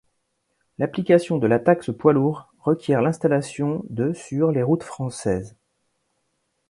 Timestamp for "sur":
4.13-4.51